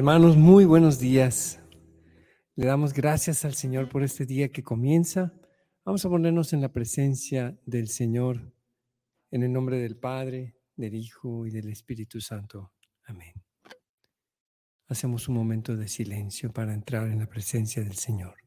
Hermanos, 0.00 0.38
muy 0.38 0.64
buenos 0.64 0.98
días. 0.98 1.60
Le 2.56 2.64
damos 2.64 2.94
gracias 2.94 3.44
al 3.44 3.52
Señor 3.52 3.90
por 3.90 4.02
este 4.02 4.24
día 4.24 4.50
que 4.50 4.62
comienza. 4.62 5.34
Vamos 5.84 6.02
a 6.06 6.08
ponernos 6.08 6.54
en 6.54 6.62
la 6.62 6.72
presencia 6.72 7.60
del 7.66 7.88
Señor, 7.88 8.50
en 9.30 9.42
el 9.42 9.52
nombre 9.52 9.76
del 9.76 9.98
Padre, 9.98 10.56
del 10.74 10.94
Hijo 10.94 11.46
y 11.46 11.50
del 11.50 11.68
Espíritu 11.68 12.18
Santo. 12.18 12.72
Amén. 13.04 13.34
Hacemos 14.88 15.28
un 15.28 15.34
momento 15.34 15.76
de 15.76 15.86
silencio 15.86 16.50
para 16.50 16.72
entrar 16.72 17.06
en 17.08 17.18
la 17.18 17.26
presencia 17.26 17.84
del 17.84 17.96
Señor. 17.96 18.39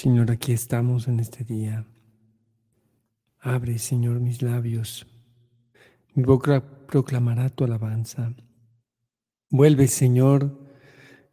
Señor, 0.00 0.30
aquí 0.30 0.52
estamos 0.52 1.08
en 1.08 1.18
este 1.18 1.42
día. 1.42 1.84
Abre, 3.40 3.80
Señor, 3.80 4.20
mis 4.20 4.42
labios. 4.42 5.08
Mi 6.14 6.22
boca 6.22 6.62
proclamará 6.86 7.48
tu 7.48 7.64
alabanza. 7.64 8.32
Vuelve, 9.50 9.88
Señor, 9.88 10.56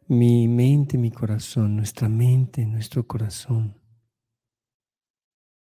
mi 0.08 0.48
mente, 0.48 0.98
mi 0.98 1.12
corazón, 1.12 1.76
nuestra 1.76 2.08
mente, 2.08 2.66
nuestro 2.66 3.06
corazón, 3.06 3.80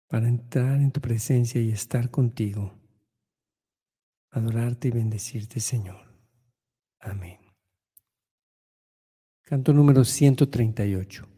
para 0.08 0.30
entrar 0.30 0.80
en 0.80 0.94
tu 0.94 1.02
presencia 1.02 1.60
y 1.60 1.72
estar 1.72 2.10
contigo, 2.10 2.74
adorarte 4.32 4.88
y 4.88 4.92
bendecirte, 4.92 5.60
Señor. 5.60 6.08
Amén. 7.02 7.38
Canto 9.42 9.74
número 9.74 10.06
138. 10.06 11.37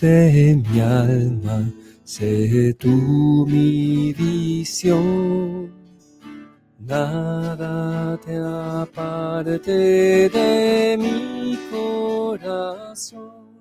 De 0.00 0.62
mi 0.70 0.80
alma, 0.80 1.70
sé 2.04 2.74
tú 2.78 3.46
mi 3.46 4.12
visión. 4.14 5.70
Nada 6.78 8.18
te 8.24 8.36
aparte 8.36 10.28
de 10.30 10.96
mi 10.98 11.58
corazón. 11.70 13.59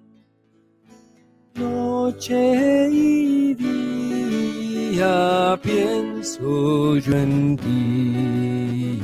Noche 1.59 2.89
y 2.89 3.53
día 3.53 5.59
pienso 5.61 6.97
yo 6.97 7.17
en 7.17 7.57
ti 7.57 9.01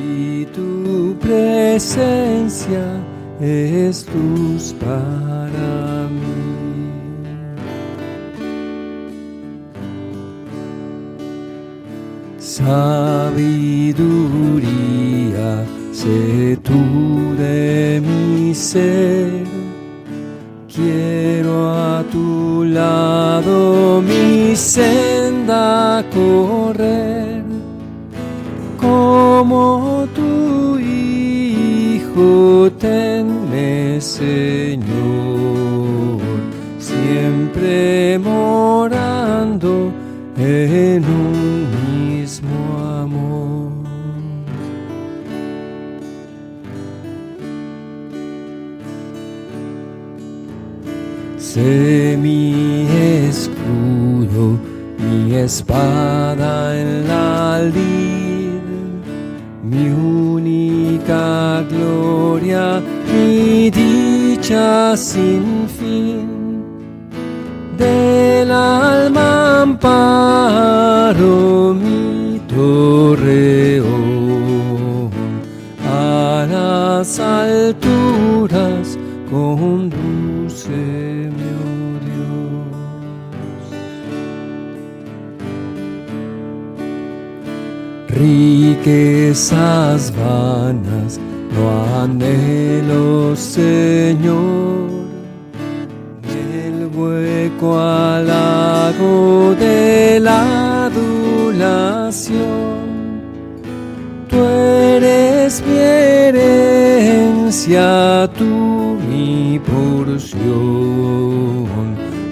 y 0.00 0.44
tu 0.46 1.16
presencia 1.18 3.04
es 3.40 4.06
luz 4.14 4.72
para 4.78 6.08
mí. 6.08 6.22
Sabiduría, 12.38 13.26
sé 15.92 16.56
tú 16.62 17.34
de 17.36 18.00
mi 18.06 18.54
ser. 18.54 19.55
Quiero 20.76 21.70
a 21.70 22.04
tu 22.12 22.62
lado 22.62 24.02
mi 24.02 24.54
senda 24.54 26.04
correr, 26.12 27.42
como 28.78 30.06
tu 30.14 30.78
hijo 30.78 32.70
tenme, 32.78 33.98
Señor, 34.02 34.84
siempre 36.78 38.18
morando 38.18 39.90
en 40.36 41.15
Sé 51.52 52.18
mi 52.20 52.88
escudo, 53.28 54.58
mi 54.98 55.32
espada 55.36 56.76
en 56.76 57.06
la 57.06 57.62
lid, 57.62 58.60
mi 59.62 59.88
única 59.88 61.62
gloria, 61.70 62.82
mi 63.12 63.70
dicha 63.70 64.96
sin 64.96 65.68
fin. 65.68 66.26
Del 67.78 68.50
alma 68.50 69.62
amparo 69.62 71.34
mi 71.74 72.40
torreón 72.48 73.86
a 75.88 76.42
alturas 76.42 77.65
Riquezas 89.36 90.10
vanas 90.16 91.20
no 91.52 91.62
anhelo, 92.02 93.36
Señor. 93.36 94.96
Hueco 96.96 97.78
al 97.78 98.26
lago 98.28 99.54
de 99.60 100.18
la 100.20 100.86
adulación. 100.86 102.46
Tú 104.30 104.38
eres 104.42 105.62
mi 105.66 105.76
herencia, 105.76 107.10
tú 108.38 108.96
mi 109.06 109.58
porción, 109.58 110.46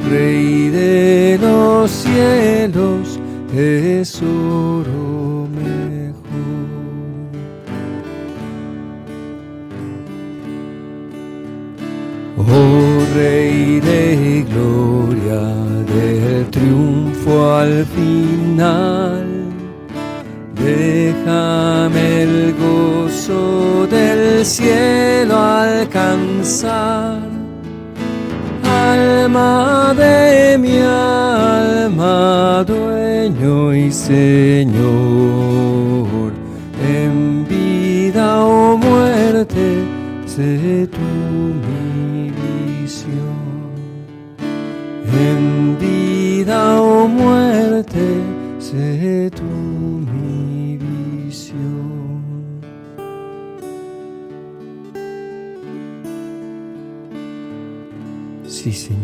Rey 0.09 0.71
de 0.71 1.38
los 1.42 1.91
cielos, 1.91 3.21
tesoro 3.53 4.94
al 17.26 17.86
final, 17.86 19.26
déjame 20.54 22.22
el 22.22 22.54
gozo 22.54 23.86
del 23.86 24.44
cielo 24.44 25.34
alcanzar. 25.38 27.18
Alma 28.62 29.94
de 29.97 30.59
mi 30.59 30.78
alma, 30.78 32.65
dueño 32.66 33.74
y 33.74 33.91
Señor, 33.91 35.53
sé 47.82 49.30
tú 49.34 49.42
mi 49.42 50.78
visión. 50.78 52.22
Sí, 58.47 58.72
Señor. 58.72 59.00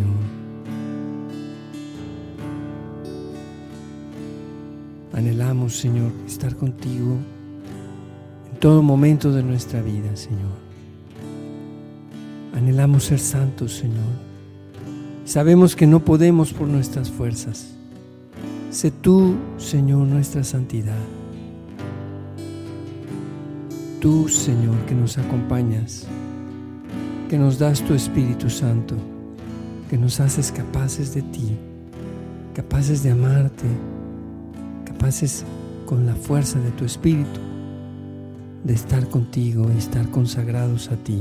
Anhelamos, 5.12 5.76
Señor, 5.76 6.12
estar 6.26 6.54
contigo 6.54 7.16
en 8.52 8.58
todo 8.60 8.82
momento 8.82 9.32
de 9.32 9.42
nuestra 9.42 9.82
vida, 9.82 10.14
Señor. 10.14 10.60
Anhelamos 12.54 13.04
ser 13.04 13.18
santos, 13.18 13.72
Señor. 13.72 14.30
Sabemos 15.24 15.74
que 15.74 15.86
no 15.86 16.04
podemos 16.04 16.52
por 16.52 16.68
nuestras 16.68 17.10
fuerzas. 17.10 17.79
Sé 18.70 18.90
tú, 18.90 19.34
Señor, 19.58 20.06
nuestra 20.06 20.44
santidad. 20.44 20.98
tú, 24.00 24.28
Señor, 24.28 24.76
que 24.86 24.94
nos 24.94 25.18
acompañas, 25.18 26.06
que 27.28 27.38
nos 27.38 27.58
das 27.58 27.82
tu 27.82 27.94
Espíritu 27.94 28.48
Santo, 28.48 28.96
que 29.90 29.98
nos 29.98 30.20
haces 30.20 30.50
capaces 30.50 31.14
de 31.14 31.22
ti, 31.22 31.56
capaces 32.54 33.02
de 33.02 33.10
amarte, 33.10 33.66
capaces 34.86 35.44
con 35.86 36.06
la 36.06 36.14
fuerza 36.14 36.58
de 36.60 36.70
tu 36.70 36.84
Espíritu 36.84 37.40
de 38.64 38.74
estar 38.74 39.06
contigo 39.08 39.66
y 39.74 39.78
estar 39.78 40.08
consagrados 40.10 40.90
a 40.90 40.96
ti, 40.96 41.20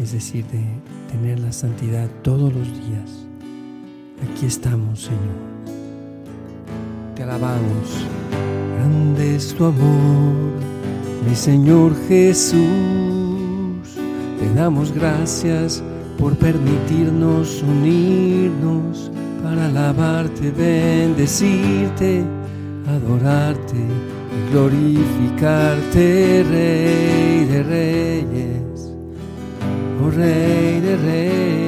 es 0.00 0.12
decir, 0.12 0.46
de 0.46 0.64
tener 1.10 1.40
la 1.40 1.52
santidad 1.52 2.08
todos 2.22 2.52
los 2.54 2.66
días. 2.66 3.29
Aquí 4.22 4.46
estamos, 4.46 5.02
Señor. 5.02 5.40
Te 7.14 7.22
alabamos. 7.22 8.06
Grande 8.76 9.36
es 9.36 9.54
tu 9.54 9.64
amor, 9.66 10.52
mi 11.28 11.34
Señor 11.34 11.94
Jesús. 12.08 12.60
Te 14.38 14.54
damos 14.54 14.92
gracias 14.92 15.82
por 16.18 16.36
permitirnos 16.36 17.62
unirnos 17.62 19.10
para 19.42 19.66
alabarte, 19.66 20.50
bendecirte, 20.50 22.24
adorarte 22.86 23.76
y 23.76 24.52
glorificarte, 24.52 26.44
Rey 26.48 27.44
de 27.46 27.62
Reyes, 27.62 28.92
oh 30.02 30.10
Rey 30.10 30.80
de 30.80 30.96
Reyes. 30.96 31.59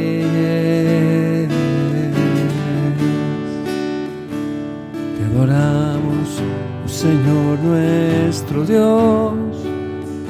Adoramos, 5.43 6.41
oh 6.85 6.89
Señor 6.89 7.59
nuestro 7.65 8.65
Dios, 8.65 9.33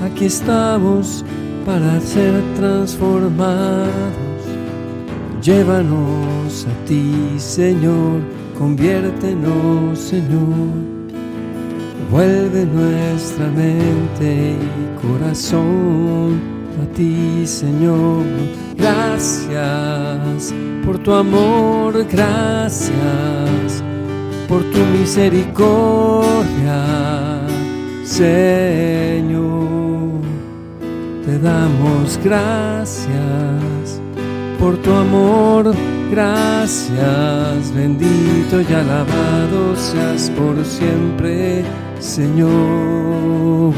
aquí 0.04 0.26
estamos 0.26 1.24
para 1.66 2.00
ser 2.00 2.42
transformados. 2.56 3.90
Llévanos 5.42 6.66
a 6.66 6.84
ti, 6.86 7.12
Señor, 7.38 8.20
conviértenos, 8.58 9.98
Señor. 9.98 10.92
Vuelve 12.10 12.64
nuestra 12.66 13.46
mente 13.48 14.54
y 14.54 15.06
corazón 15.06 16.40
a 16.82 16.94
ti, 16.94 17.46
Señor. 17.46 18.24
Gracias 18.76 20.54
por 20.84 20.98
tu 20.98 21.12
amor, 21.12 22.06
gracias 22.10 23.82
por 24.52 24.62
tu 24.64 24.80
misericordia, 24.98 26.78
Señor. 28.04 29.40
Te 31.24 31.38
damos 31.38 32.20
gracias 32.22 34.02
por 34.60 34.76
tu 34.76 34.92
amor, 34.92 35.74
gracias, 36.10 37.72
bendito 37.74 38.60
y 38.60 38.72
alabado 38.74 39.74
seas 39.74 40.30
por 40.36 40.62
siempre, 40.66 41.64
Señor. 41.98 43.72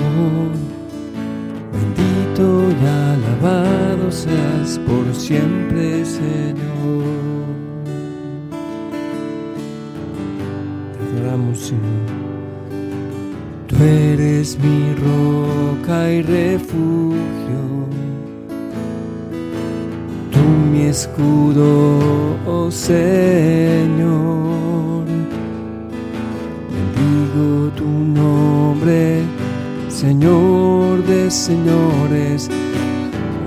Bendito 1.73 2.47
y 2.81 2.85
alabado 2.85 4.11
seas 4.11 4.81
por 4.81 5.15
siempre, 5.15 6.05
Señor. 6.05 7.34
Tú 13.67 13.77
eres 13.83 14.59
mi 14.59 14.95
roca 14.95 16.11
y 16.13 16.23
refugio, 16.23 17.89
tú 20.31 20.41
mi 20.71 20.83
escudo, 20.83 22.37
oh 22.47 22.71
Señor. 22.71 24.05
Bendigo 26.75 27.71
tu 27.75 27.89
nombre, 27.89 29.23
Señor 29.89 31.03
de 31.05 31.31
señores, 31.31 32.51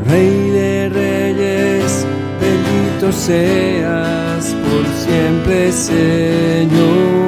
Rey 0.09 0.49
de 0.49 0.89
reyes, 0.89 2.05
bendito 2.41 3.11
seas 3.11 4.55
por 4.63 4.85
siempre, 5.05 5.71
Señor. 5.71 7.26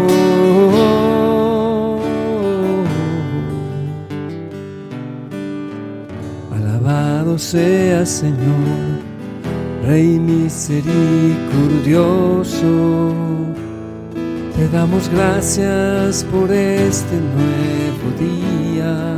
Sea 7.40 8.06
Señor, 8.06 9.00
Rey 9.88 10.20
misericordioso. 10.20 13.16
Te 14.56 14.70
damos 14.70 15.10
gracias 15.10 16.24
por 16.26 16.52
este 16.52 17.16
nuevo 17.16 18.12
día. 18.20 19.18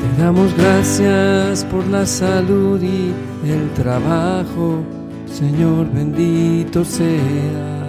Te 0.00 0.08
damos 0.22 0.52
gracias 0.56 1.64
por 1.66 1.86
la 1.88 2.06
salud 2.06 2.82
y 2.82 3.12
el 3.46 3.68
trabajo. 3.74 4.82
Señor, 5.26 5.92
bendito 5.92 6.82
seas. 6.84 7.79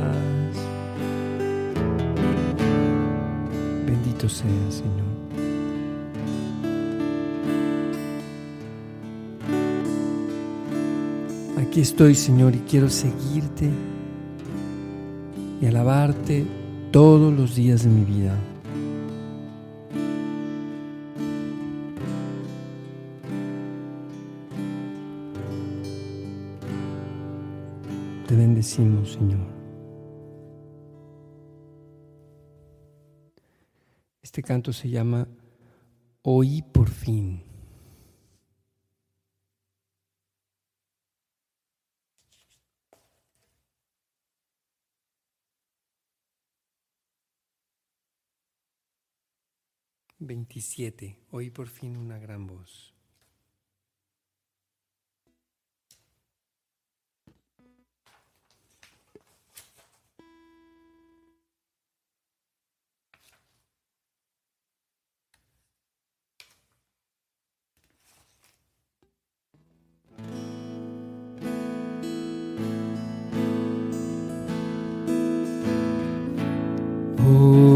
Aquí 11.71 11.79
estoy, 11.79 12.15
Señor, 12.15 12.53
y 12.53 12.59
quiero 12.69 12.89
seguirte 12.89 13.69
y 15.61 15.65
alabarte 15.65 16.45
todos 16.91 17.33
los 17.33 17.55
días 17.55 17.83
de 17.83 17.89
mi 17.89 18.03
vida. 18.03 18.37
Te 28.27 28.35
bendecimos, 28.35 29.13
Señor. 29.13 29.47
Este 34.21 34.43
canto 34.43 34.73
se 34.73 34.89
llama 34.89 35.25
Oí 36.21 36.63
por 36.63 36.89
fin. 36.89 37.50
Veintisiete. 50.23 51.17
Oí 51.31 51.49
por 51.49 51.67
fin 51.67 51.97
una 51.97 52.19
gran 52.19 52.45
voz. 52.45 52.93
Oí 77.17 77.70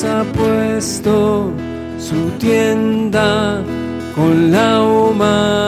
Ha 0.00 0.24
puesto 0.24 1.52
su 1.98 2.30
tienda 2.38 3.62
con 4.16 4.50
la 4.50 4.82
humanidad 4.82 5.61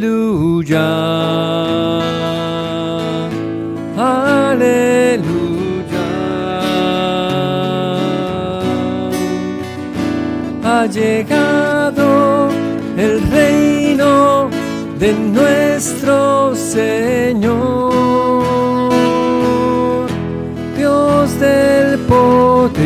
Aleluya. 0.00 0.88
Aleluya. 3.98 5.28
Ha 10.64 10.86
llegado 10.86 12.48
el 12.96 13.20
reino 13.30 14.48
de 14.98 15.12
nuestro 15.12 16.54
Señor, 16.54 18.00
Dios 20.78 21.38
del 21.38 21.98
poder, 22.08 22.80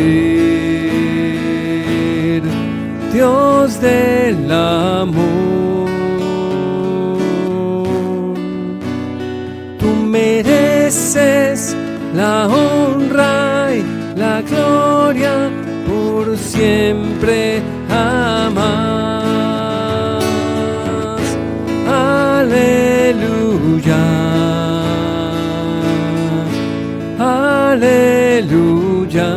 Dios 3.13 3.79
del 3.79 4.51
amor. 4.51 5.24
La 12.25 12.47
honra 12.47 13.75
y 13.79 13.81
la 14.23 14.35
gloria 14.49 15.35
por 15.87 16.25
siempre 16.37 17.39
jamás. 17.89 19.35
Aleluya. 22.37 24.03
Aleluya. 27.71 29.31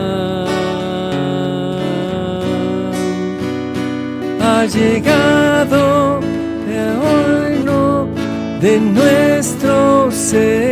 Ha 4.49 4.59
llegado 4.77 5.81
el 6.81 6.91
reino 7.05 8.09
de 8.65 8.73
nuestro 8.81 10.11
Señor, 10.11 10.68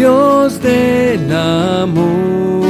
Dios 0.00 0.62
del 0.62 1.30
amor. 1.30 2.64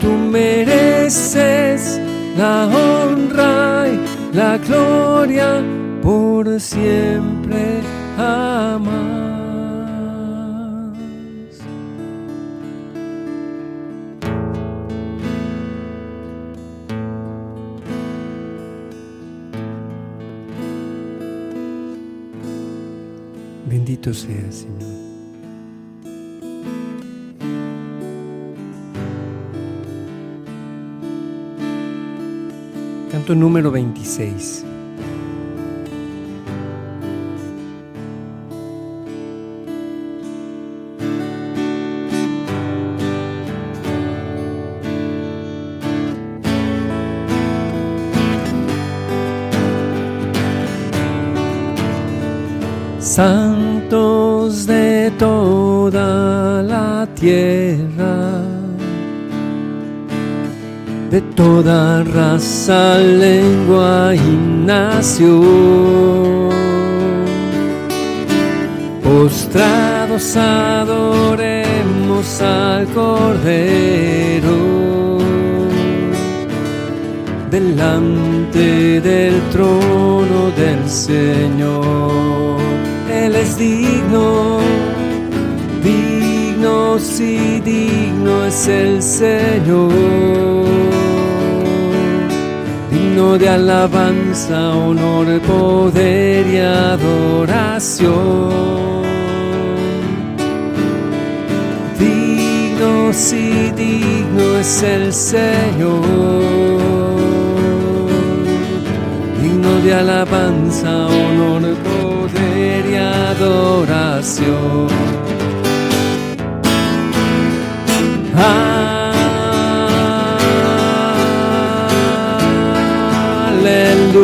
Tú 0.00 0.10
mereces 0.32 2.00
la 2.36 2.66
honra 2.66 3.86
y 3.86 4.36
la 4.36 4.58
gloria 4.58 5.62
por 6.02 6.58
siempre 6.58 7.82
jamás. 8.16 9.25
Sea, 24.14 24.52
Señor. 24.52 24.96
Canto 33.10 33.34
número 33.34 33.70
26. 33.70 34.64
De 53.88 55.12
toda 55.16 56.60
la 56.60 57.06
tierra, 57.14 58.42
de 61.08 61.20
toda 61.36 62.02
raza, 62.02 62.98
lengua 62.98 64.12
y 64.12 64.66
nación. 64.66 66.50
Postrados 69.04 70.36
adoremos 70.36 72.42
al 72.42 72.88
Cordero, 72.88 74.58
delante 77.52 79.00
del 79.00 79.40
trono 79.52 80.50
del 80.56 80.90
Señor. 80.90 82.25
Es 83.40 83.58
digno, 83.58 84.58
digno, 85.82 86.98
sí, 86.98 87.60
digno 87.64 88.44
es 88.46 88.66
el 88.66 89.02
Señor 89.02 90.66
digno 93.16 93.38
de 93.38 93.48
alabanza, 93.48 94.74
honor, 94.76 95.40
poder 95.40 96.46
y 96.46 96.58
adoración. 96.58 98.12
Digno, 101.98 103.12
sí, 103.14 103.72
digno 103.74 104.58
es 104.60 104.82
el 104.82 105.12
Señor, 105.14 106.02
digno 109.42 109.80
de 109.82 109.94
alabanza, 109.94 111.06
honor, 111.06 111.62
poder 111.84 112.05
adoración. 113.36 114.88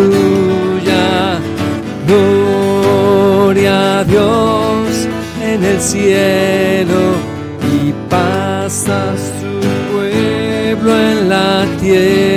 Aleluya, 0.04 1.38
gloria 2.07 4.00
a 4.00 4.04
Dios 4.04 5.09
en 5.42 5.64
el 5.64 5.81
cielo 5.81 7.16
y 7.75 7.92
paz 8.09 8.88
a 8.88 9.14
su 9.16 9.61
pueblo 9.92 10.90
en 10.97 11.28
la 11.28 11.66
tierra. 11.81 12.32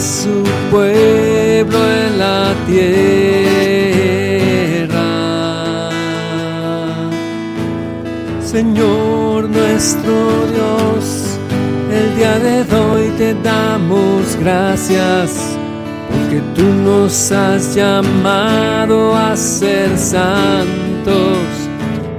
Su 0.00 0.42
pueblo 0.70 1.78
en 1.92 2.18
la 2.18 2.54
tierra. 2.66 3.00
Señor 8.42 9.48
nuestro 9.48 10.46
Dios, 10.52 11.38
el 11.92 12.16
día 12.16 12.38
de 12.38 12.60
hoy 12.76 13.10
te 13.18 13.34
damos 13.34 14.36
gracias 14.40 15.56
porque 16.08 16.40
tú 16.54 16.64
nos 16.64 17.30
has 17.30 17.74
llamado 17.74 19.14
a 19.14 19.36
ser 19.36 19.96
santos 19.98 21.38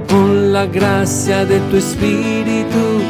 con 0.08 0.52
la 0.52 0.66
gracia 0.66 1.44
de 1.44 1.58
tu 1.70 1.76
Espíritu 1.76 3.02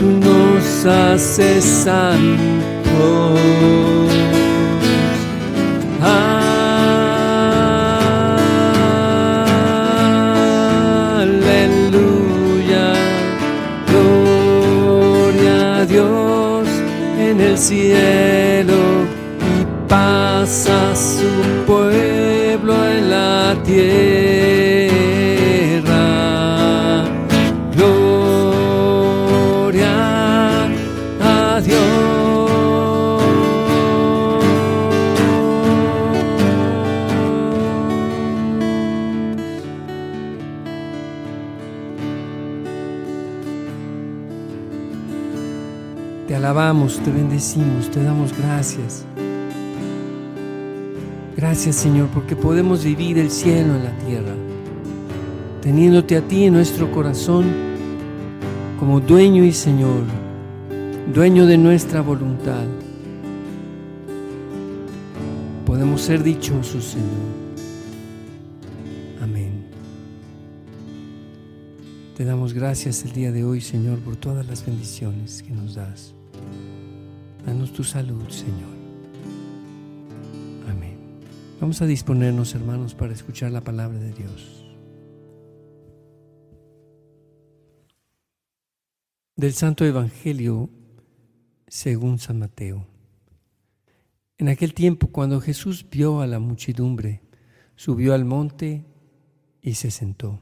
tú 0.00 0.06
nos 0.06 0.86
haces 0.86 1.64
santos. 1.64 2.79
Dios 15.90 16.68
en 17.18 17.40
el 17.40 17.58
cielo 17.58 18.74
y 19.40 19.88
pasa 19.88 20.94
su 20.94 21.64
pueblo 21.66 22.74
en 22.86 23.10
la 23.10 23.56
tierra. 23.64 24.29
Alabamos, 46.50 46.98
te 46.98 47.12
bendecimos, 47.12 47.88
te 47.92 48.02
damos 48.02 48.36
gracias. 48.36 49.04
Gracias 51.36 51.76
Señor 51.76 52.08
porque 52.08 52.34
podemos 52.34 52.82
vivir 52.82 53.18
el 53.18 53.30
cielo 53.30 53.76
en 53.76 53.84
la 53.84 53.96
tierra, 53.98 54.34
teniéndote 55.62 56.16
a 56.16 56.22
ti 56.22 56.46
en 56.46 56.54
nuestro 56.54 56.90
corazón 56.90 57.44
como 58.80 58.98
dueño 58.98 59.44
y 59.44 59.52
Señor, 59.52 60.02
dueño 61.14 61.46
de 61.46 61.56
nuestra 61.56 62.00
voluntad. 62.00 62.64
Podemos 65.64 66.00
ser 66.00 66.24
dichosos, 66.24 66.84
Señor. 66.84 67.30
Amén. 69.22 69.66
Te 72.16 72.24
damos 72.24 72.54
gracias 72.54 73.04
el 73.04 73.12
día 73.12 73.30
de 73.30 73.44
hoy, 73.44 73.60
Señor, 73.60 74.00
por 74.00 74.16
todas 74.16 74.44
las 74.48 74.66
bendiciones 74.66 75.44
que 75.44 75.52
nos 75.52 75.76
das. 75.76 76.12
Danos 77.44 77.72
tu 77.72 77.82
salud, 77.84 78.28
Señor. 78.28 78.70
Amén. 80.68 80.98
Vamos 81.60 81.80
a 81.82 81.86
disponernos, 81.86 82.54
hermanos, 82.54 82.94
para 82.94 83.12
escuchar 83.12 83.50
la 83.50 83.62
palabra 83.62 83.98
de 83.98 84.12
Dios. 84.12 84.66
Del 89.36 89.54
Santo 89.54 89.84
Evangelio 89.84 90.70
según 91.66 92.18
San 92.18 92.38
Mateo. 92.38 92.86
En 94.36 94.48
aquel 94.48 94.74
tiempo, 94.74 95.08
cuando 95.08 95.40
Jesús 95.40 95.86
vio 95.90 96.20
a 96.20 96.26
la 96.26 96.38
muchedumbre, 96.38 97.22
subió 97.76 98.12
al 98.12 98.24
monte 98.24 98.84
y 99.62 99.74
se 99.74 99.90
sentó. 99.90 100.40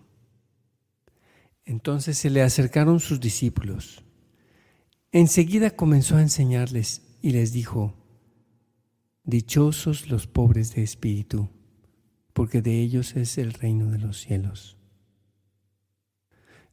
Entonces 1.64 2.16
se 2.16 2.30
le 2.30 2.42
acercaron 2.42 2.98
sus 2.98 3.20
discípulos. 3.20 4.04
Enseguida 5.10 5.70
comenzó 5.70 6.16
a 6.16 6.22
enseñarles 6.22 7.02
y 7.22 7.30
les 7.30 7.52
dijo, 7.52 7.94
Dichosos 9.24 10.10
los 10.10 10.26
pobres 10.26 10.74
de 10.74 10.82
espíritu, 10.82 11.48
porque 12.34 12.60
de 12.60 12.80
ellos 12.80 13.16
es 13.16 13.38
el 13.38 13.54
reino 13.54 13.90
de 13.90 13.98
los 13.98 14.20
cielos. 14.20 14.76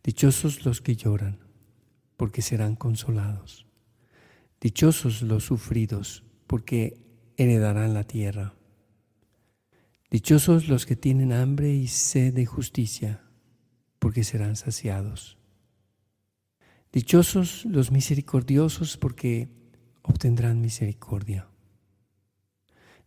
Dichosos 0.04 0.66
los 0.66 0.82
que 0.82 0.96
lloran, 0.98 1.40
porque 2.18 2.42
serán 2.42 2.76
consolados. 2.76 3.68
Dichosos 4.60 5.22
los 5.22 5.46
sufridos, 5.46 6.24
porque 6.46 7.06
heredarán 7.38 7.94
la 7.94 8.04
tierra. 8.04 8.54
Dichosos 10.12 10.68
los 10.68 10.86
que 10.86 10.96
tienen 10.96 11.32
hambre 11.32 11.74
y 11.74 11.88
sed 11.88 12.34
de 12.34 12.46
justicia, 12.46 13.24
porque 14.00 14.24
serán 14.24 14.56
saciados. 14.56 15.38
Dichosos 16.96 17.66
los 17.66 17.92
misericordiosos, 17.92 18.96
porque 18.96 19.50
obtendrán 20.02 20.62
misericordia. 20.62 21.50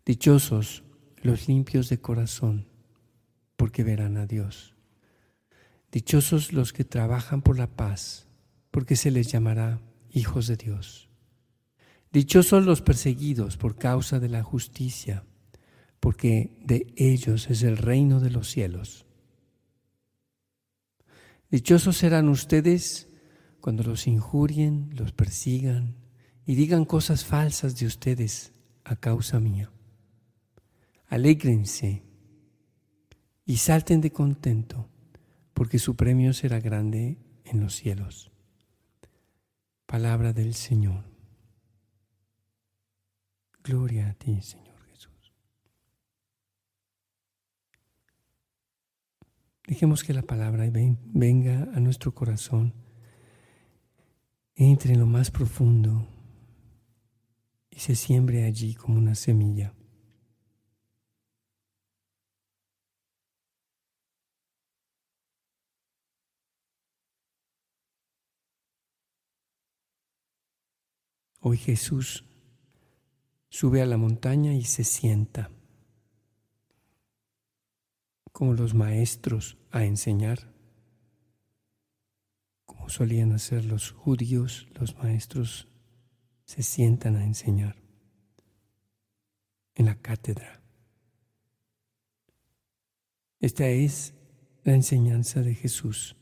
Dichosos 0.04 0.84
los 1.22 1.48
limpios 1.48 1.88
de 1.88 1.98
corazón, 1.98 2.68
porque 3.56 3.84
verán 3.84 4.18
a 4.18 4.26
Dios. 4.26 4.74
Dichosos 5.90 6.52
los 6.52 6.74
que 6.74 6.84
trabajan 6.84 7.40
por 7.40 7.58
la 7.58 7.66
paz, 7.66 8.28
porque 8.70 8.94
se 8.94 9.10
les 9.10 9.28
llamará 9.28 9.80
hijos 10.10 10.48
de 10.48 10.58
Dios. 10.58 11.08
Dichosos 12.12 12.66
los 12.66 12.82
perseguidos 12.82 13.56
por 13.56 13.76
causa 13.76 14.20
de 14.20 14.28
la 14.28 14.42
justicia, 14.42 15.24
porque 15.98 16.58
de 16.62 16.92
ellos 16.98 17.48
es 17.48 17.62
el 17.62 17.78
reino 17.78 18.20
de 18.20 18.28
los 18.32 18.50
cielos. 18.50 19.06
Dichosos 21.50 21.96
serán 21.96 22.28
ustedes 22.28 23.07
cuando 23.68 23.82
los 23.82 24.06
injurien, 24.06 24.88
los 24.94 25.12
persigan 25.12 25.94
y 26.46 26.54
digan 26.54 26.86
cosas 26.86 27.26
falsas 27.26 27.78
de 27.78 27.84
ustedes 27.84 28.54
a 28.82 28.96
causa 28.96 29.40
mía. 29.40 29.70
Alégrense 31.08 32.02
y 33.44 33.58
salten 33.58 34.00
de 34.00 34.10
contento, 34.10 34.88
porque 35.52 35.78
su 35.78 35.96
premio 35.96 36.32
será 36.32 36.60
grande 36.60 37.18
en 37.44 37.60
los 37.60 37.74
cielos. 37.74 38.30
Palabra 39.84 40.32
del 40.32 40.54
Señor. 40.54 41.04
Gloria 43.62 44.08
a 44.08 44.14
ti, 44.14 44.40
Señor 44.40 44.80
Jesús. 44.86 45.34
Dejemos 49.66 50.04
que 50.04 50.14
la 50.14 50.22
palabra 50.22 50.70
ven- 50.70 50.98
venga 51.12 51.64
a 51.74 51.80
nuestro 51.80 52.14
corazón, 52.14 52.72
entre 54.60 54.94
en 54.94 54.98
lo 54.98 55.06
más 55.06 55.30
profundo 55.30 56.04
y 57.70 57.78
se 57.78 57.94
siembre 57.94 58.44
allí 58.44 58.74
como 58.74 58.98
una 58.98 59.14
semilla. 59.14 59.72
Hoy 71.40 71.56
Jesús 71.56 72.24
sube 73.48 73.80
a 73.80 73.86
la 73.86 73.96
montaña 73.96 74.54
y 74.54 74.64
se 74.64 74.82
sienta, 74.82 75.52
como 78.32 78.54
los 78.54 78.74
maestros, 78.74 79.56
a 79.70 79.84
enseñar, 79.84 80.57
solían 82.88 83.32
hacer 83.32 83.64
los 83.64 83.90
judíos, 83.90 84.68
los 84.74 84.96
maestros 84.96 85.68
se 86.44 86.62
sientan 86.62 87.16
a 87.16 87.24
enseñar 87.24 87.76
en 89.74 89.86
la 89.86 89.94
cátedra. 89.96 90.60
Esta 93.40 93.68
es 93.68 94.14
la 94.64 94.74
enseñanza 94.74 95.42
de 95.42 95.54
Jesús. 95.54 96.16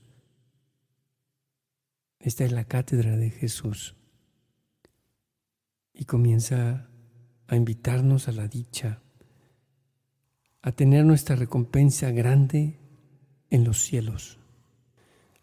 Esta 2.18 2.44
es 2.44 2.52
la 2.52 2.64
cátedra 2.64 3.16
de 3.16 3.30
Jesús 3.30 3.94
y 5.94 6.04
comienza 6.04 6.90
a 7.46 7.56
invitarnos 7.56 8.28
a 8.28 8.32
la 8.32 8.48
dicha, 8.48 9.00
a 10.60 10.72
tener 10.72 11.04
nuestra 11.04 11.36
recompensa 11.36 12.10
grande 12.10 12.78
en 13.50 13.64
los 13.64 13.78
cielos, 13.78 14.38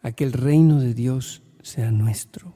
a 0.04 0.12
que 0.12 0.22
el 0.22 0.34
reino 0.34 0.80
de 0.80 0.92
Dios 0.92 1.42
sea 1.62 1.90
nuestro. 1.90 2.54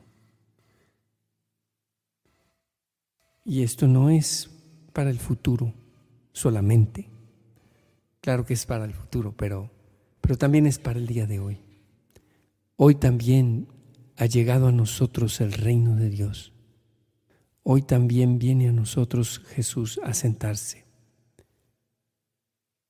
Y 3.42 3.62
esto 3.62 3.88
no 3.88 4.10
es 4.10 4.50
para 4.92 5.08
el 5.08 5.18
futuro 5.18 5.72
solamente. 6.32 7.08
Claro 8.20 8.44
que 8.44 8.52
es 8.52 8.66
para 8.66 8.84
el 8.84 8.92
futuro, 8.92 9.34
pero, 9.34 9.70
pero 10.20 10.36
también 10.36 10.66
es 10.66 10.78
para 10.78 10.98
el 10.98 11.06
día 11.06 11.26
de 11.26 11.40
hoy. 11.40 11.58
Hoy 12.76 12.96
también 12.96 13.68
ha 14.18 14.26
llegado 14.26 14.68
a 14.68 14.72
nosotros 14.72 15.40
el 15.40 15.52
reino 15.52 15.96
de 15.96 16.10
Dios. 16.10 16.52
Hoy 17.62 17.80
también 17.80 18.38
viene 18.38 18.68
a 18.68 18.72
nosotros 18.72 19.38
Jesús 19.38 19.98
a 20.04 20.12
sentarse. 20.12 20.84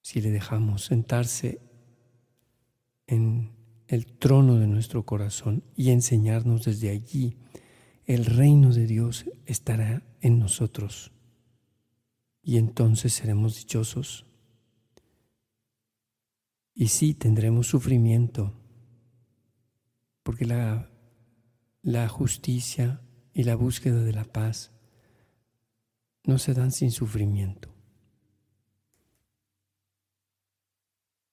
Si 0.02 0.20
le 0.20 0.32
dejamos 0.32 0.86
sentarse 0.86 1.60
en 3.06 3.57
el 3.88 4.06
trono 4.06 4.58
de 4.58 4.66
nuestro 4.66 5.04
corazón 5.04 5.64
y 5.74 5.90
enseñarnos 5.90 6.66
desde 6.66 6.90
allí, 6.90 7.38
el 8.04 8.26
reino 8.26 8.72
de 8.72 8.86
Dios 8.86 9.24
estará 9.46 10.02
en 10.20 10.38
nosotros. 10.38 11.10
Y 12.42 12.58
entonces 12.58 13.14
seremos 13.14 13.56
dichosos. 13.56 14.26
Y 16.74 16.88
sí 16.88 17.14
tendremos 17.14 17.66
sufrimiento, 17.66 18.54
porque 20.22 20.44
la, 20.44 20.90
la 21.82 22.08
justicia 22.08 23.00
y 23.32 23.44
la 23.44 23.56
búsqueda 23.56 24.02
de 24.02 24.12
la 24.12 24.24
paz 24.24 24.70
no 26.24 26.38
se 26.38 26.52
dan 26.52 26.72
sin 26.72 26.90
sufrimiento. 26.90 27.74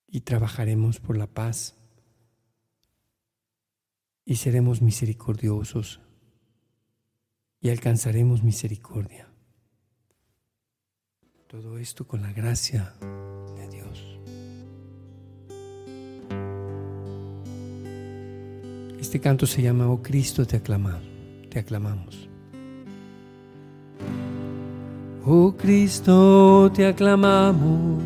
Y 0.07 0.21
trabajaremos 0.21 1.01
por 1.01 1.17
la 1.17 1.27
paz 1.27 1.75
y 4.25 4.38
seremos 4.38 4.81
misericordiosos 4.81 6.01
y 7.61 7.69
alcanzaremos 7.69 8.43
misericordia. 8.43 9.27
Todo 11.47 11.77
esto 11.77 12.07
con 12.07 12.23
la 12.23 12.33
gracia 12.33 12.93
de 13.55 13.69
Dios. 13.69 14.19
Este 18.99 19.19
canto 19.19 19.45
se 19.45 19.61
llama 19.61 19.88
Oh 19.89 20.01
Cristo 20.01 20.45
te 20.45 20.57
aclamamos, 20.57 21.03
te 21.49 21.59
aclamamos. 21.59 22.27
Oh 25.23 25.55
Cristo 25.57 26.71
te 26.73 26.88
aclamamos 26.88 28.03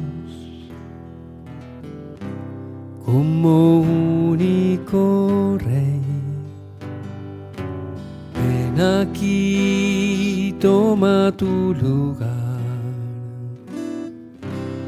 como 3.06 3.82
único 3.82 5.58
Rey. 5.60 5.99
Aquí, 8.80 10.56
toma 10.58 11.34
tu 11.36 11.74
lugar. 11.74 12.30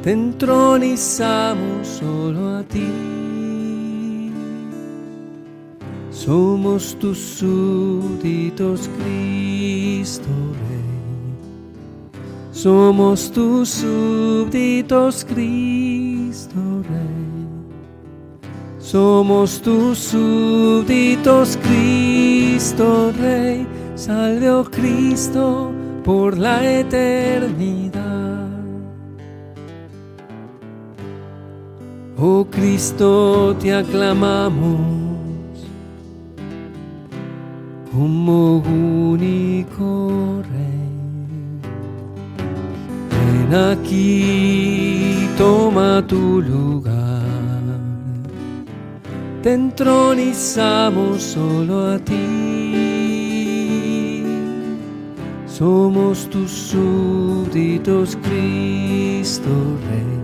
Te 0.02 0.12
entronizamos 0.12 1.88
solo 2.00 2.58
a 2.58 2.64
ti. 2.64 2.88
Somos 6.10 6.96
tus 7.00 7.18
súbditos, 7.18 8.90
Cristo 8.98 10.30
Rey. 10.70 12.22
Somos 12.54 13.30
tus 13.30 13.68
súbditos, 13.68 15.26
Cristo 15.26 16.84
Rey. 16.88 17.22
Somos 18.80 19.62
tus 19.62 19.98
súbditos, 19.98 21.58
Cristo 21.62 23.12
Rey. 23.20 23.71
Salve, 24.02 24.50
oh 24.50 24.64
Cristo, 24.64 25.72
por 26.04 26.36
la 26.36 26.68
eternidad. 26.68 28.50
Oh 32.18 32.48
Cristo, 32.50 33.56
te 33.62 33.76
aclamamos 33.76 34.80
como 37.92 38.58
único 39.12 40.42
Rey. 40.52 41.62
Ven 43.12 43.54
aquí, 43.54 45.30
toma 45.38 46.04
tu 46.08 46.42
lugar. 46.42 47.62
Te 49.44 49.54
entronizamos 49.54 51.22
solo 51.22 51.92
a 51.92 52.00
ti. 52.00 52.61
Somos 55.62 56.28
tus 56.28 56.50
súbditos, 56.50 58.18
Cristo 58.24 59.52
Rey. 59.88 60.20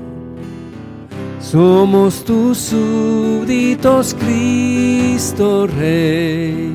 Somos 1.39 2.25
tus 2.25 2.57
súbditos, 2.57 4.15
Cristo 4.15 5.67
Rey. 5.67 6.73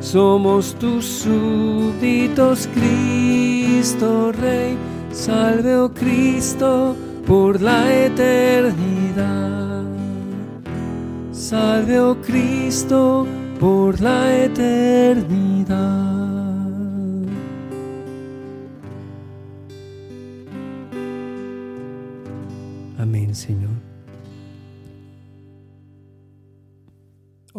Somos 0.00 0.74
tus 0.74 1.04
súbditos, 1.04 2.68
Cristo 2.74 4.32
Rey. 4.32 4.76
Salve, 5.12 5.76
oh 5.76 5.94
Cristo, 5.94 6.96
por 7.24 7.60
la 7.60 7.94
eternidad. 7.94 9.84
Salve, 11.30 12.00
oh 12.00 12.16
Cristo, 12.22 13.24
por 13.60 14.00
la 14.00 14.36
eternidad. 14.36 16.37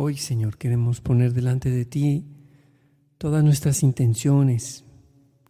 Hoy, 0.10 0.17
Señor, 0.17 0.58
queremos 0.58 1.02
poner 1.02 1.34
delante 1.34 1.69
de 1.69 1.86
ti 1.86 2.26
todas 3.19 3.43
nuestras 3.43 3.84
intenciones 3.84 4.84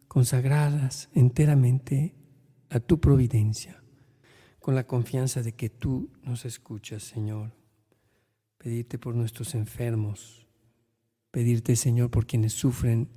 consagradas 0.09 1.07
enteramente 1.13 2.13
a 2.69 2.81
tu 2.81 2.99
providencia, 2.99 3.81
con 4.59 4.75
la 4.75 4.85
confianza 4.85 5.43
de 5.43 5.53
que 5.53 5.69
tú 5.69 6.11
nos 6.23 6.43
escuchas, 6.43 7.03
Señor. 7.03 7.53
Pedirte 8.57 8.99
por 8.99 9.15
nuestros 9.15 9.55
enfermos, 9.55 10.45
pedirte, 11.31 11.77
Señor, 11.77 12.11
por 12.11 12.25
quienes 12.25 12.51
sufren 12.51 13.07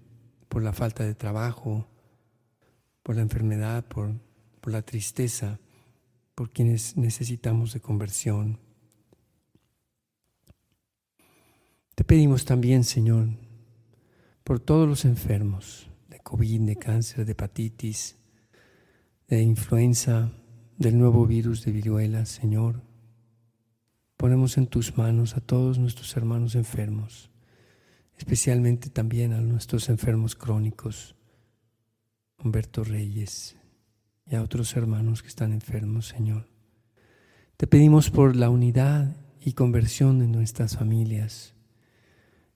por 0.49 0.63
la 0.63 0.73
falta 0.73 1.03
de 1.03 1.17
trabajo, 1.17 1.89
por 3.03 3.17
la 3.17 3.23
enfermedad, 3.23 3.85
por, 3.89 4.13
por 4.61 4.73
la 4.73 4.83
tristeza, 4.83 5.59
por 6.37 6.53
quienes 6.53 6.97
necesitamos 6.97 7.73
de 7.73 7.81
conversión. 7.81 8.61
Te 12.03 12.07
pedimos 12.07 12.45
también, 12.45 12.83
Señor, 12.83 13.29
por 14.43 14.59
todos 14.59 14.89
los 14.89 15.05
enfermos 15.05 15.89
de 16.09 16.19
COVID, 16.19 16.63
de 16.63 16.75
cáncer, 16.75 17.25
de 17.25 17.31
hepatitis, 17.31 18.19
de 19.29 19.41
influenza, 19.41 20.33
del 20.79 20.99
nuevo 20.99 21.25
virus 21.29 21.65
de 21.65 21.71
viruela, 21.71 22.27
Señor. 22.27 22.83
Ponemos 24.17 24.59
en 24.59 24.67
tus 24.67 24.99
manos 24.99 25.37
a 25.37 25.41
todos 25.41 25.79
nuestros 25.79 26.17
hermanos 26.17 26.57
enfermos, 26.57 27.31
especialmente 28.19 28.91
también 28.91 29.33
a 29.33 29.41
nuestros 29.41 29.89
enfermos 29.89 30.35
crónicos, 30.35 31.15
Humberto 32.43 32.83
Reyes 32.83 33.55
y 34.27 34.35
a 34.35 34.43
otros 34.43 34.75
hermanos 34.75 35.23
que 35.23 35.29
están 35.29 35.53
enfermos, 35.53 36.09
Señor. 36.09 36.49
Te 37.57 37.69
pedimos 37.69 38.11
por 38.11 38.35
la 38.35 38.51
unidad 38.51 39.15
y 39.41 39.53
conversión 39.53 40.19
de 40.19 40.27
nuestras 40.27 40.77
familias 40.77 41.55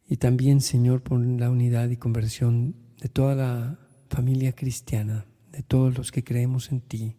y 0.09 0.19
también, 0.19 0.61
Señor, 0.61 1.03
por 1.03 1.21
la 1.21 1.51
unidad 1.51 1.89
y 1.91 1.97
conversión 1.97 2.77
de 3.01 3.09
toda 3.09 3.35
la 3.35 3.79
familia 4.09 4.53
cristiana, 4.53 5.27
de 5.51 5.63
todos 5.63 5.97
los 5.97 6.13
que 6.13 6.23
creemos 6.23 6.71
en 6.71 6.81
ti. 6.81 7.17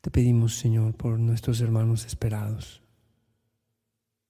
Te 0.00 0.10
pedimos, 0.10 0.56
Señor, 0.56 0.94
por 0.94 1.18
nuestros 1.18 1.60
hermanos 1.60 2.06
esperados, 2.06 2.82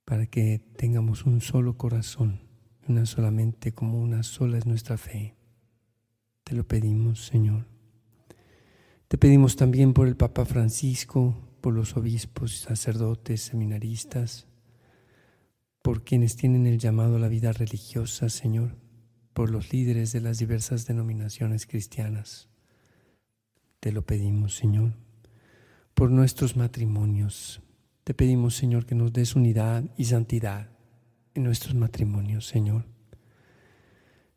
para 0.05 0.27
que 0.27 0.59
tengamos 0.77 1.25
un 1.25 1.41
solo 1.41 1.79
corazón, 1.79 2.41
una 2.87 3.07
solamente 3.07 3.73
como 3.73 4.01
una 4.01 4.23
sola 4.23 4.59
es 4.59 4.67
nuestra 4.67 4.99
fe. 4.99 5.37
Te 6.45 6.55
lo 6.55 6.67
pedimos, 6.67 7.27
Señor. 7.27 7.67
Te 9.09 9.17
pedimos 9.17 9.57
también 9.57 9.95
por 9.95 10.09
el 10.09 10.17
Papa 10.17 10.45
Francisco, 10.45 11.35
por 11.61 11.75
los 11.75 11.97
obispos, 11.97 12.59
sacerdotes, 12.59 13.43
seminaristas, 13.43 14.48
por 15.89 16.05
quienes 16.05 16.37
tienen 16.37 16.67
el 16.67 16.79
llamado 16.79 17.17
a 17.17 17.19
la 17.19 17.29
vida 17.29 17.51
religiosa, 17.51 18.29
Señor, 18.29 18.77
por 19.33 19.49
los 19.49 19.73
líderes 19.73 20.13
de 20.13 20.21
las 20.21 20.39
diversas 20.39 20.87
denominaciones 20.87 21.67
cristianas. 21.67 22.51
Te 23.81 23.91
lo 23.91 24.05
pedimos, 24.05 24.55
Señor, 24.55 24.93
por 25.95 26.11
nuestros 26.11 26.59
matrimonios. 26.59 27.63
Te 28.05 28.13
pedimos, 28.13 28.55
Señor, 28.55 28.85
que 28.85 28.95
nos 28.95 29.15
des 29.15 29.35
unidad 29.35 29.83
y 29.97 30.05
santidad 30.05 30.69
en 31.33 31.45
nuestros 31.45 31.75
matrimonios, 31.75 32.47
Señor. 32.47 32.85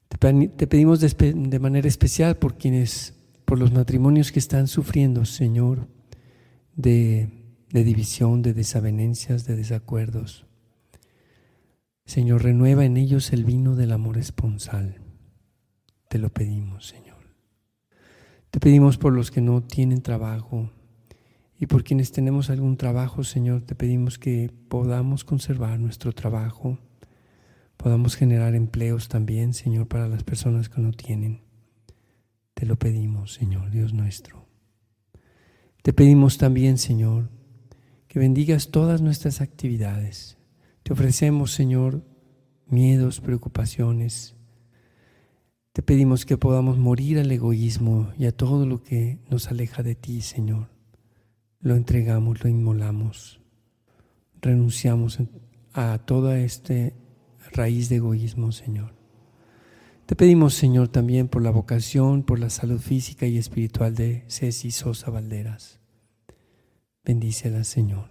Te 0.08 0.68
pedimos 0.68 1.02
de 1.02 1.60
manera 1.60 1.90
especial 1.90 2.38
por 2.38 2.58
quienes, 2.58 3.14
por 3.44 3.60
los 3.60 3.74
matrimonios 3.74 4.32
que 4.32 4.40
están 4.40 4.70
sufriendo, 4.70 5.26
Señor, 5.26 5.90
de, 6.78 7.28
de 7.72 7.84
división, 7.84 8.42
de 8.42 8.54
desavenencias, 8.54 9.46
de 9.46 9.58
desacuerdos 9.58 10.46
Señor, 12.12 12.44
renueva 12.44 12.84
en 12.84 12.98
ellos 12.98 13.32
el 13.32 13.46
vino 13.46 13.78
del 13.78 13.94
amor 13.94 14.18
esponsal. 14.18 15.00
Te 16.10 16.20
lo 16.20 16.28
pedimos, 16.28 16.88
Señor. 16.88 17.24
Te 18.50 18.60
pedimos 18.60 18.98
por 18.98 19.14
los 19.14 19.32
que 19.32 19.40
no 19.40 19.64
tienen 19.64 20.02
trabajo 20.02 20.70
y 21.58 21.68
por 21.68 21.86
quienes 21.86 22.12
tenemos 22.12 22.50
algún 22.50 22.76
trabajo, 22.76 23.24
Señor, 23.24 23.62
te 23.62 23.76
pedimos 23.76 24.20
que 24.20 24.52
podamos 24.68 25.24
conservar 25.24 25.80
nuestro 25.80 26.12
trabajo, 26.12 26.80
podamos 27.78 28.18
generar 28.18 28.56
empleos 28.56 29.08
también, 29.08 29.54
Señor, 29.54 29.88
para 29.88 30.10
las 30.10 30.26
personas 30.26 30.68
que 30.68 30.82
no 30.82 30.92
tienen. 30.92 31.40
Te 32.54 32.66
lo 32.66 32.78
pedimos, 32.78 33.36
Señor, 33.36 33.72
Dios 33.72 33.94
nuestro. 33.94 34.50
Te 35.82 35.94
pedimos 35.94 36.38
también, 36.38 36.78
Señor, 36.78 37.30
que 38.10 38.20
bendigas 38.20 38.70
todas 38.70 39.02
nuestras 39.02 39.40
actividades. 39.40 40.41
Te 40.92 40.96
ofrecemos, 40.96 41.54
Señor, 41.54 42.04
miedos, 42.68 43.22
preocupaciones. 43.22 44.36
Te 45.72 45.82
pedimos 45.82 46.26
que 46.26 46.38
podamos 46.38 46.78
morir 46.78 47.18
al 47.18 47.32
egoísmo 47.32 48.12
y 48.20 48.26
a 48.26 48.36
todo 48.36 48.66
lo 48.66 48.84
que 48.84 49.18
nos 49.30 49.48
aleja 49.48 49.84
de 49.84 49.96
ti, 49.96 50.20
Señor. 50.22 50.68
Lo 51.62 51.78
entregamos, 51.78 52.44
lo 52.44 52.50
inmolamos. 52.50 53.40
Renunciamos 54.42 55.20
a 55.72 55.98
toda 56.00 56.40
esta 56.40 56.74
raíz 57.54 57.88
de 57.88 57.96
egoísmo, 57.96 58.52
Señor. 58.52 58.94
Te 60.08 60.18
pedimos, 60.18 60.56
Señor, 60.56 60.90
también 60.90 61.30
por 61.30 61.42
la 61.42 61.52
vocación, 61.52 62.24
por 62.24 62.38
la 62.38 62.50
salud 62.50 62.82
física 62.82 63.26
y 63.28 63.38
espiritual 63.38 63.96
de 63.96 64.26
Ceci 64.28 64.72
Sosa 64.72 65.10
Valderas. 65.10 65.80
Bendícela, 67.06 67.64
Señor. 67.64 68.11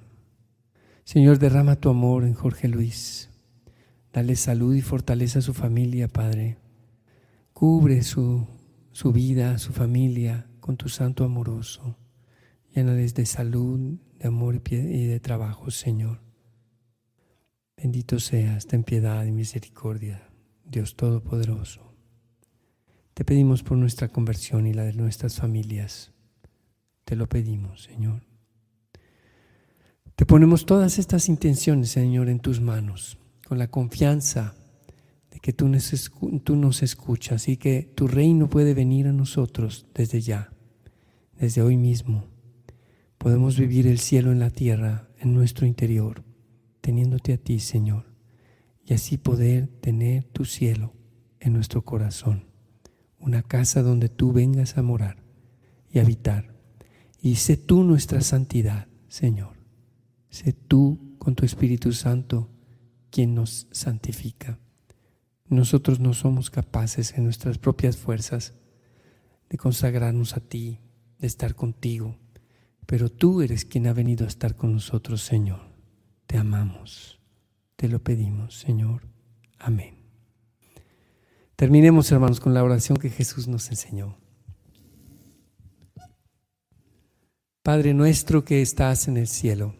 Señor, 1.12 1.40
derrama 1.40 1.74
tu 1.74 1.88
amor 1.88 2.22
en 2.22 2.34
Jorge 2.34 2.68
Luis. 2.68 3.30
Dale 4.12 4.36
salud 4.36 4.76
y 4.76 4.80
fortaleza 4.80 5.40
a 5.40 5.42
su 5.42 5.54
familia, 5.54 6.06
Padre. 6.06 6.58
Cubre 7.52 8.04
su, 8.04 8.46
su 8.92 9.10
vida, 9.10 9.58
su 9.58 9.72
familia, 9.72 10.46
con 10.60 10.76
tu 10.76 10.88
santo 10.88 11.24
amoroso. 11.24 11.96
Llénales 12.72 13.12
de 13.14 13.26
salud, 13.26 13.98
de 14.20 14.28
amor 14.28 14.62
y 14.70 15.06
de 15.06 15.18
trabajo, 15.18 15.72
Señor. 15.72 16.20
Bendito 17.76 18.20
seas, 18.20 18.68
ten 18.68 18.84
piedad 18.84 19.24
y 19.24 19.32
misericordia, 19.32 20.30
Dios 20.64 20.94
Todopoderoso. 20.94 21.92
Te 23.14 23.24
pedimos 23.24 23.64
por 23.64 23.76
nuestra 23.76 24.06
conversión 24.06 24.64
y 24.68 24.74
la 24.74 24.84
de 24.84 24.92
nuestras 24.92 25.40
familias. 25.40 26.12
Te 27.02 27.16
lo 27.16 27.28
pedimos, 27.28 27.82
Señor. 27.82 28.29
Te 30.20 30.26
ponemos 30.26 30.66
todas 30.66 30.98
estas 30.98 31.30
intenciones, 31.30 31.88
Señor, 31.88 32.28
en 32.28 32.40
tus 32.40 32.60
manos, 32.60 33.16
con 33.48 33.56
la 33.56 33.70
confianza 33.70 34.54
de 35.30 35.40
que 35.40 35.54
tú 35.54 35.66
nos, 35.66 36.10
tú 36.44 36.56
nos 36.56 36.82
escuchas 36.82 37.48
y 37.48 37.56
que 37.56 37.90
tu 37.94 38.06
reino 38.06 38.50
puede 38.50 38.74
venir 38.74 39.06
a 39.06 39.14
nosotros 39.14 39.86
desde 39.94 40.20
ya, 40.20 40.52
desde 41.38 41.62
hoy 41.62 41.78
mismo. 41.78 42.26
Podemos 43.16 43.58
vivir 43.58 43.86
el 43.86 43.98
cielo 43.98 44.30
en 44.30 44.40
la 44.40 44.50
tierra, 44.50 45.08
en 45.20 45.32
nuestro 45.32 45.66
interior, 45.66 46.22
teniéndote 46.82 47.32
a 47.32 47.38
ti, 47.38 47.58
Señor, 47.58 48.04
y 48.84 48.92
así 48.92 49.16
poder 49.16 49.68
tener 49.80 50.24
tu 50.24 50.44
cielo 50.44 50.92
en 51.38 51.54
nuestro 51.54 51.82
corazón, 51.86 52.44
una 53.18 53.42
casa 53.42 53.80
donde 53.80 54.10
tú 54.10 54.34
vengas 54.34 54.76
a 54.76 54.82
morar 54.82 55.16
y 55.90 55.98
habitar. 55.98 56.54
Y 57.22 57.36
sé 57.36 57.56
tú 57.56 57.84
nuestra 57.84 58.20
santidad, 58.20 58.86
Señor. 59.08 59.59
Sé 60.30 60.52
tú 60.52 61.16
con 61.18 61.34
tu 61.34 61.44
Espíritu 61.44 61.92
Santo 61.92 62.48
quien 63.10 63.34
nos 63.34 63.66
santifica. 63.72 64.58
Nosotros 65.48 65.98
no 65.98 66.14
somos 66.14 66.48
capaces 66.50 67.12
en 67.18 67.24
nuestras 67.24 67.58
propias 67.58 67.96
fuerzas 67.96 68.54
de 69.48 69.58
consagrarnos 69.58 70.36
a 70.36 70.40
ti, 70.40 70.78
de 71.18 71.26
estar 71.26 71.56
contigo, 71.56 72.16
pero 72.86 73.10
tú 73.10 73.42
eres 73.42 73.64
quien 73.64 73.88
ha 73.88 73.92
venido 73.92 74.24
a 74.24 74.28
estar 74.28 74.54
con 74.54 74.72
nosotros, 74.72 75.22
Señor. 75.22 75.60
Te 76.28 76.38
amamos, 76.38 77.20
te 77.74 77.88
lo 77.88 78.00
pedimos, 78.00 78.54
Señor. 78.54 79.08
Amén. 79.58 79.96
Terminemos, 81.56 82.10
hermanos, 82.12 82.38
con 82.38 82.54
la 82.54 82.62
oración 82.62 82.96
que 82.96 83.10
Jesús 83.10 83.48
nos 83.48 83.68
enseñó. 83.70 84.16
Padre 87.62 87.92
nuestro 87.92 88.44
que 88.44 88.62
estás 88.62 89.08
en 89.08 89.16
el 89.16 89.26
cielo 89.26 89.79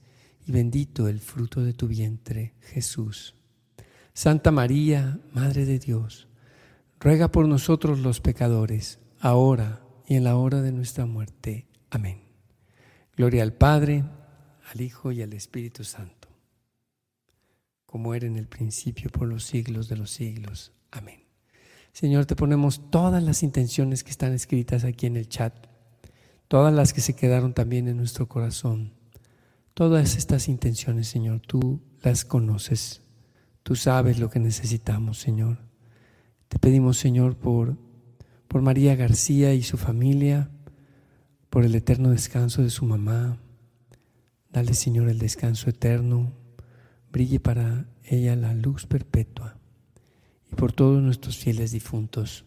y 0.45 0.51
bendito 0.51 1.07
el 1.07 1.19
fruto 1.19 1.63
de 1.63 1.73
tu 1.73 1.87
vientre, 1.87 2.53
Jesús. 2.61 3.35
Santa 4.13 4.51
María, 4.51 5.19
Madre 5.33 5.65
de 5.65 5.79
Dios, 5.79 6.27
ruega 6.99 7.31
por 7.31 7.47
nosotros 7.47 7.99
los 7.99 8.19
pecadores, 8.19 8.99
ahora 9.19 9.81
y 10.07 10.15
en 10.15 10.23
la 10.23 10.35
hora 10.35 10.61
de 10.61 10.71
nuestra 10.71 11.05
muerte. 11.05 11.67
Amén. 11.89 12.21
Gloria 13.15 13.43
al 13.43 13.53
Padre, 13.53 14.03
al 14.71 14.81
Hijo 14.81 15.11
y 15.11 15.21
al 15.21 15.33
Espíritu 15.33 15.83
Santo, 15.83 16.27
como 17.85 18.13
era 18.13 18.27
en 18.27 18.37
el 18.37 18.47
principio 18.47 19.09
por 19.09 19.27
los 19.27 19.43
siglos 19.43 19.89
de 19.89 19.97
los 19.97 20.11
siglos. 20.11 20.71
Amén. 20.91 21.23
Señor, 21.93 22.25
te 22.25 22.35
ponemos 22.35 22.89
todas 22.89 23.21
las 23.21 23.43
intenciones 23.43 24.03
que 24.03 24.11
están 24.11 24.33
escritas 24.33 24.83
aquí 24.83 25.07
en 25.07 25.17
el 25.17 25.27
chat, 25.27 25.53
todas 26.47 26.73
las 26.73 26.93
que 26.93 27.01
se 27.01 27.15
quedaron 27.15 27.53
también 27.53 27.87
en 27.87 27.97
nuestro 27.97 28.27
corazón 28.27 29.00
Todas 29.81 30.15
estas 30.15 30.47
intenciones, 30.47 31.07
Señor, 31.07 31.39
tú 31.39 31.81
las 32.03 32.23
conoces. 32.23 33.01
Tú 33.63 33.75
sabes 33.75 34.19
lo 34.19 34.29
que 34.29 34.39
necesitamos, 34.39 35.17
Señor. 35.17 35.57
Te 36.49 36.59
pedimos, 36.59 36.99
Señor, 36.99 37.35
por, 37.35 37.77
por 38.47 38.61
María 38.61 38.95
García 38.95 39.55
y 39.55 39.63
su 39.63 39.77
familia, 39.77 40.51
por 41.49 41.65
el 41.65 41.73
eterno 41.73 42.11
descanso 42.11 42.61
de 42.61 42.69
su 42.69 42.85
mamá. 42.85 43.39
Dale, 44.51 44.75
Señor, 44.75 45.09
el 45.09 45.17
descanso 45.17 45.71
eterno. 45.71 46.31
Brille 47.11 47.39
para 47.39 47.87
ella 48.03 48.35
la 48.35 48.53
luz 48.53 48.85
perpetua. 48.85 49.57
Y 50.51 50.53
por 50.53 50.73
todos 50.73 51.01
nuestros 51.01 51.39
fieles 51.39 51.71
difuntos. 51.71 52.45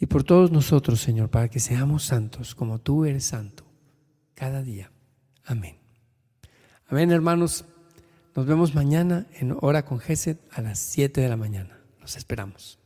Y 0.00 0.06
por 0.06 0.24
todos 0.24 0.50
nosotros, 0.50 1.00
Señor, 1.00 1.30
para 1.30 1.48
que 1.48 1.60
seamos 1.60 2.02
santos 2.02 2.56
como 2.56 2.80
tú 2.80 3.04
eres 3.04 3.24
santo 3.24 3.62
cada 4.34 4.64
día. 4.64 4.90
Amén. 5.44 5.79
Amén, 6.90 7.12
hermanos. 7.12 7.64
Nos 8.34 8.46
vemos 8.46 8.74
mañana 8.74 9.26
en 9.38 9.56
Hora 9.60 9.84
con 9.84 10.00
Geset 10.00 10.40
a 10.50 10.60
las 10.60 10.80
7 10.80 11.20
de 11.20 11.28
la 11.28 11.36
mañana. 11.36 11.78
Los 12.00 12.16
esperamos. 12.16 12.80